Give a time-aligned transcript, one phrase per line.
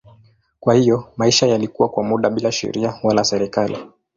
[0.59, 3.77] Kwa hiyo maisha yalikuwa kwa muda bila sheria wala serikali.